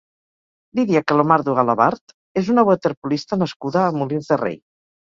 Lídia 0.79 1.01
Calomardo 1.11 1.55
Alabart 1.65 2.17
és 2.43 2.51
una 2.55 2.67
waterpolista 2.73 3.43
nascuda 3.45 3.87
a 3.89 3.97
Molins 4.03 4.35
de 4.35 4.43
Rei. 4.47 4.61